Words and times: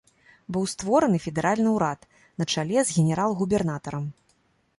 Быў 0.55 0.63
створаны 0.73 1.17
федэральны 1.25 1.69
ўрад 1.77 1.99
на 2.39 2.43
чале 2.55 2.79
з 2.89 2.97
генерал-губернатарам. 2.97 4.03